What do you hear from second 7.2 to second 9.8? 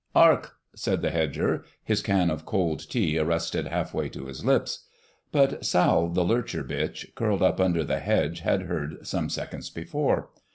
up under the hedge, had heard some seconds